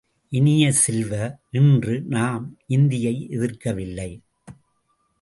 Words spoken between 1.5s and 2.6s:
இன்று நாம்